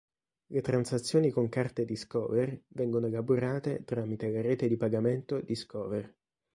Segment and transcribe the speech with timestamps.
[0.47, 6.15] Le transazioni con carte Discover vengono elaborate tramite la rete di pagamento Discover.